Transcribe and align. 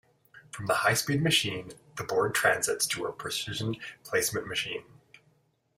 From 0.49 0.65
the 0.65 0.73
high 0.73 0.95
speed 0.95 1.21
machine, 1.21 1.73
the 1.95 2.03
board 2.03 2.33
transits 2.33 2.87
to 2.87 3.05
a 3.05 3.11
precision 3.13 3.75
placement 4.03 4.47
machine. 4.47 4.83